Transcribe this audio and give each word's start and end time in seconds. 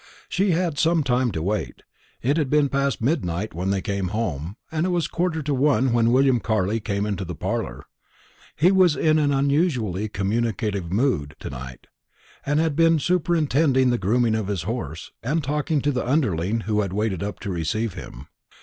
She 0.27 0.49
had 0.49 0.79
some 0.79 1.03
time 1.03 1.29
to 1.31 1.43
wait. 1.43 1.83
It 2.23 2.35
had 2.37 2.49
been 2.49 2.69
past 2.69 3.01
midnight 3.03 3.53
when 3.53 3.69
they 3.69 3.83
came 3.83 4.07
home, 4.07 4.55
and 4.71 4.87
it 4.87 4.89
was 4.89 5.05
a 5.05 5.09
quarter 5.09 5.43
to 5.43 5.53
one 5.53 5.93
when 5.93 6.11
William 6.11 6.39
Carley 6.39 6.79
came 6.79 7.05
into 7.05 7.23
the 7.23 7.35
parlour. 7.35 7.85
He 8.55 8.71
was 8.71 8.95
in 8.95 9.19
an 9.19 9.31
unusually 9.31 10.09
communicative 10.09 10.91
mood 10.91 11.35
to 11.41 11.51
night, 11.51 11.85
and 12.43 12.59
had 12.59 12.75
been 12.75 12.97
superintending 12.97 13.91
the 13.91 13.99
grooming 13.99 14.33
of 14.33 14.47
his 14.47 14.63
horse, 14.63 15.11
and 15.21 15.43
talking 15.43 15.81
to 15.81 15.91
the 15.91 16.03
underling 16.09 16.61
who 16.61 16.81
had 16.81 16.93
waited 16.93 17.21
up 17.21 17.39
to 17.41 17.51
receive 17.51 17.93
him. 17.93 18.25